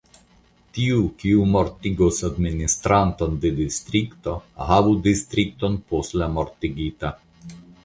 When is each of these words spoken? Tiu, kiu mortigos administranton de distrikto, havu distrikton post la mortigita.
Tiu, 0.77 1.01
kiu 1.23 1.43
mortigos 1.55 2.21
administranton 2.29 3.37
de 3.45 3.53
distrikto, 3.61 4.35
havu 4.71 4.97
distrikton 5.11 5.79
post 5.93 6.19
la 6.23 6.33
mortigita. 6.41 7.17